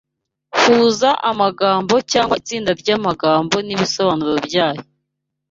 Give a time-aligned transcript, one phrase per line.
[0.61, 4.81] Huza amagambo cyangwa itsinda ry’amagambo n’ibisobanuro byayo